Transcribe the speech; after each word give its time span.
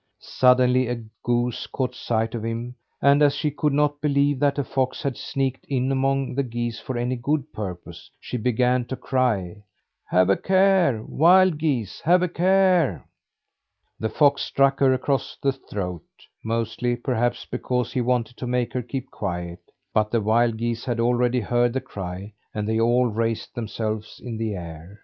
Suddenly 0.17 0.87
a 0.87 1.03
goose 1.21 1.67
caught 1.67 1.93
sight 1.93 2.33
of 2.33 2.43
him; 2.43 2.73
and 3.03 3.21
as 3.21 3.35
she 3.35 3.51
could 3.51 3.71
not 3.71 4.01
believe 4.01 4.39
that 4.39 4.57
a 4.57 4.63
fox 4.63 5.03
had 5.03 5.15
sneaked 5.15 5.63
in 5.69 5.91
among 5.91 6.33
the 6.33 6.41
geese 6.41 6.79
for 6.79 6.97
any 6.97 7.15
good 7.15 7.53
purpose, 7.53 8.09
she 8.19 8.35
began 8.35 8.83
to 8.85 8.95
cry: 8.95 9.61
"Have 10.07 10.31
a 10.31 10.37
care, 10.37 11.03
wild 11.03 11.59
geese! 11.59 12.01
Have 12.01 12.23
a 12.23 12.27
care!" 12.27 13.05
The 13.99 14.09
fox 14.09 14.41
struck 14.41 14.79
her 14.79 14.91
across 14.91 15.37
the 15.39 15.51
throat 15.51 16.01
mostly, 16.43 16.95
perhaps, 16.95 17.45
because 17.45 17.93
he 17.93 18.01
wanted 18.01 18.37
to 18.37 18.47
make 18.47 18.73
her 18.73 18.81
keep 18.81 19.11
quiet 19.11 19.59
but 19.93 20.09
the 20.09 20.19
wild 20.19 20.57
geese 20.57 20.83
had 20.83 20.99
already 20.99 21.41
heard 21.41 21.73
the 21.73 21.79
cry 21.79 22.33
and 22.55 22.67
they 22.67 22.79
all 22.79 23.05
raised 23.05 23.53
themselves 23.53 24.19
in 24.19 24.39
the 24.39 24.55
air. 24.55 24.99